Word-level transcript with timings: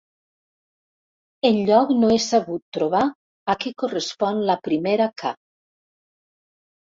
Enlloc 1.49 1.91
no 1.97 2.09
he 2.13 2.17
sabut 2.27 2.63
trobar 2.77 3.03
a 3.55 3.57
què 3.65 3.73
correspon 3.83 4.41
la 4.49 4.57
primera 4.71 5.09
ca. 5.25 5.35